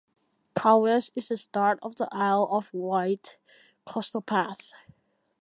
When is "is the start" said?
1.13-1.77